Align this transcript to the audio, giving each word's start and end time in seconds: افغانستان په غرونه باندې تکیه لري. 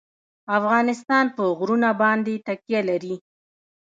افغانستان 0.57 1.25
په 1.35 1.43
غرونه 1.57 1.89
باندې 2.01 2.33
تکیه 2.47 2.81
لري. 2.89 3.15